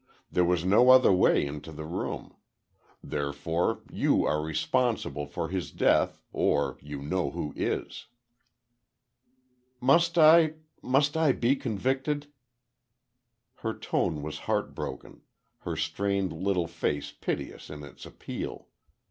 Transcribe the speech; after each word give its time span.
There 0.31 0.43
was 0.43 0.65
no 0.65 0.89
other 0.89 1.13
way 1.13 1.45
into 1.45 1.71
the 1.71 1.85
room. 1.85 2.33
Therefore, 3.03 3.83
you 3.93 4.25
are 4.25 4.41
responsible 4.41 5.27
for 5.27 5.49
his 5.49 5.69
death 5.69 6.23
or—you 6.33 7.03
know 7.03 7.29
who 7.29 7.53
is." 7.55 8.07
"Must 9.79 10.17
I—must 10.17 11.15
I 11.15 11.33
be 11.33 11.55
convicted?" 11.55 12.25
Her 13.57 13.75
tone 13.75 14.23
was 14.23 14.39
heartbroken, 14.49 15.21
her 15.59 15.75
strained 15.75 16.33
little 16.33 16.65
face 16.65 17.11
piteous 17.11 17.69
in 17.69 17.83
its 17.83 18.03
appeal. 18.03 18.69